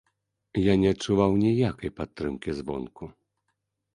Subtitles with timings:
[0.59, 3.03] Я не адчуваў ніякай падтрымкі звонку.